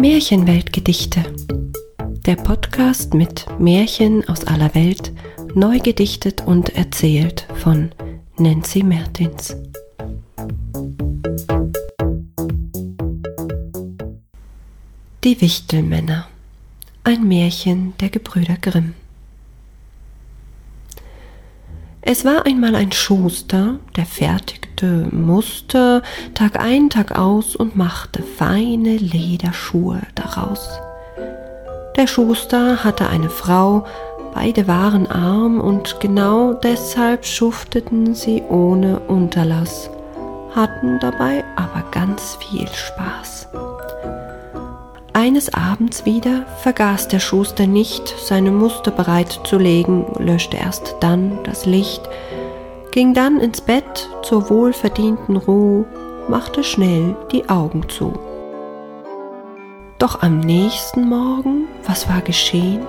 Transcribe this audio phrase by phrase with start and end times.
[0.00, 1.24] Märchenweltgedichte.
[2.24, 5.12] Der Podcast mit Märchen aus aller Welt,
[5.54, 7.90] neu gedichtet und erzählt von
[8.36, 9.56] Nancy Mertins.
[15.24, 16.28] Die Wichtelmänner.
[17.02, 18.94] Ein Märchen der Gebrüder Grimm.
[22.02, 24.06] Es war einmal ein Schuster, der
[24.78, 26.02] fertigte Muster
[26.34, 30.68] Tag ein, Tag aus und machte feine Lederschuhe daraus.
[31.96, 33.84] Der Schuster hatte eine Frau,
[34.34, 39.90] beide waren arm und genau deshalb schufteten sie ohne Unterlass,
[40.54, 43.48] hatten dabei aber ganz viel Spaß.
[45.12, 52.02] Eines Abends wieder vergaß der Schuster nicht, seine Muster bereitzulegen, löschte erst dann das Licht,
[52.92, 55.86] ging dann ins Bett zur wohlverdienten Ruhe,
[56.28, 58.12] machte schnell die Augen zu.
[59.98, 62.80] Doch am nächsten Morgen, was war geschehen?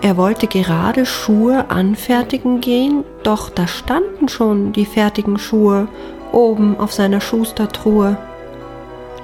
[0.00, 5.88] Er wollte gerade Schuhe anfertigen gehen, doch da standen schon die fertigen Schuhe
[6.32, 8.16] oben auf seiner Schustertruhe.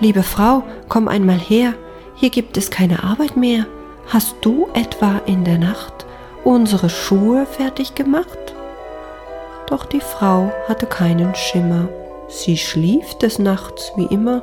[0.00, 1.72] Liebe Frau, komm einmal her,
[2.14, 3.64] hier gibt es keine Arbeit mehr.
[4.08, 6.04] Hast du etwa in der Nacht
[6.44, 8.54] unsere Schuhe fertig gemacht?
[9.66, 11.88] Doch die Frau hatte keinen Schimmer.
[12.28, 14.42] Sie schlief des Nachts wie immer.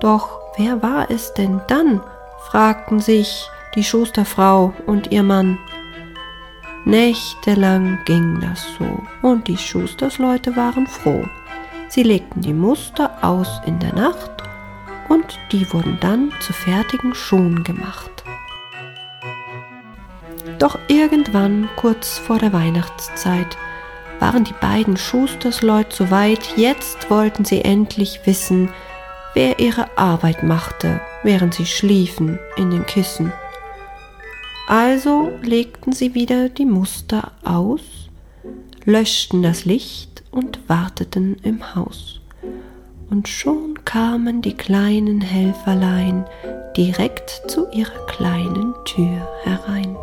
[0.00, 2.00] Doch wer war es denn dann?
[2.50, 5.58] fragten sich die Schusterfrau und ihr Mann.
[6.84, 11.24] Nächtelang ging das so, und die Schustersleute waren froh.
[11.88, 14.30] Sie legten die Muster aus in der Nacht
[15.08, 18.10] und die wurden dann zu fertigen Schuhen gemacht.
[20.58, 23.56] Doch irgendwann, kurz vor der Weihnachtszeit,
[24.20, 28.68] waren die beiden Schustersleut so weit, jetzt wollten sie endlich wissen,
[29.34, 33.32] wer ihre Arbeit machte, während sie schliefen in den Kissen.
[34.66, 37.80] Also legten sie wieder die Muster aus,
[38.84, 42.18] löschten das Licht und warteten im Haus
[43.10, 46.24] und schon kamen die kleinen Helferlein
[46.76, 49.96] direkt zu ihrer kleinen Tür herein.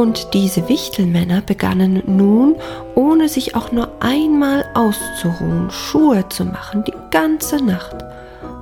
[0.00, 2.56] Und diese Wichtelmänner begannen nun,
[2.94, 7.96] ohne sich auch nur einmal auszuruhen, Schuhe zu machen, die ganze Nacht.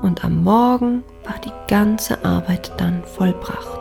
[0.03, 3.79] Und am Morgen war die ganze Arbeit dann vollbracht.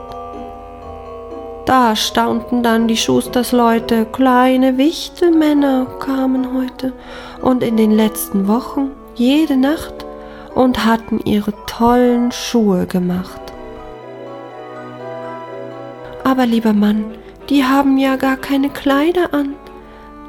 [1.66, 6.94] Da staunten dann die Schustersleute, kleine Wichtelmänner kamen heute,
[7.41, 10.06] und in den letzten Wochen jede Nacht
[10.53, 13.41] und hatten ihre tollen Schuhe gemacht.
[16.24, 17.06] Aber lieber Mann,
[17.49, 19.55] die haben ja gar keine Kleider an.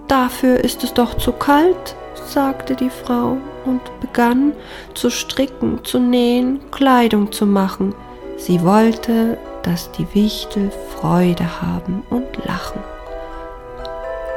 [0.07, 1.97] Dafür ist es doch zu kalt,
[2.27, 4.53] sagte die Frau und begann
[4.95, 7.95] zu stricken, zu nähen, Kleidung zu machen.
[8.37, 12.81] Sie wollte, dass die Wichtel Freude haben und lachen.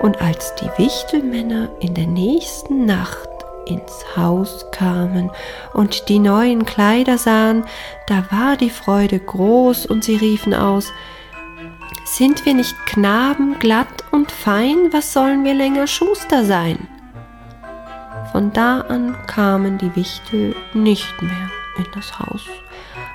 [0.02, 3.30] Und als die Wichtelmänner in der nächsten Nacht
[3.66, 5.30] ins Haus kamen
[5.74, 7.64] und die neuen Kleider sahen,
[8.08, 10.92] da war die Freude groß und sie riefen aus,
[12.04, 16.88] sind wir nicht Knaben glatt und fein, was sollen wir länger Schuster sein?
[18.32, 22.46] Von da an kamen die Wichtel nicht mehr in das Haus,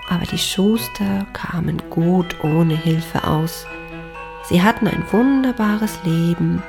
[0.09, 3.67] aber die Schuster kamen gut ohne Hilfe aus.
[4.45, 6.63] Sie hatten ein wunderbares Leben,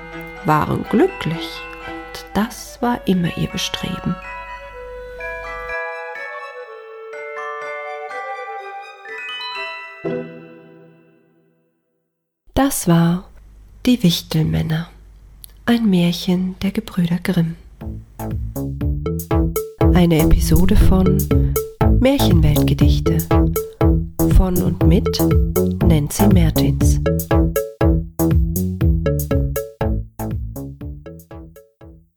[0.46, 4.16] waren glücklich und das war immer ihr Bestreben.
[12.58, 13.26] Das war
[13.86, 14.90] Die Wichtelmänner,
[15.68, 17.56] ein Märchen der Gebrüder Grimm.
[19.94, 21.20] Eine Episode von
[22.00, 23.20] Märchenweltgedichte
[24.36, 25.08] von und mit
[25.86, 27.00] Nancy Mertins.